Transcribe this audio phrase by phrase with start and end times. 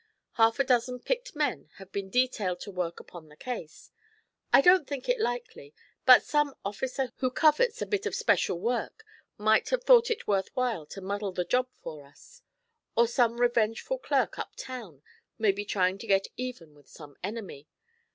[0.31, 3.91] Half a dozen picked men have been detailed to work upon the case.
[4.51, 5.75] I don't think it likely,
[6.07, 9.05] but some officer who covets a bit of special work
[9.37, 12.41] might have thought it worth while to muddle the job for us;
[12.97, 15.03] or some revengeful clerk up town
[15.37, 17.67] may be trying to get even with some enemy.